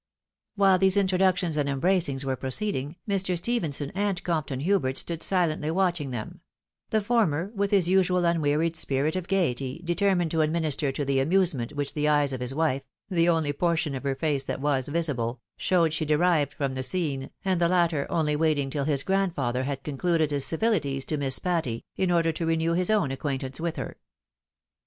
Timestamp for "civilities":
20.43-21.05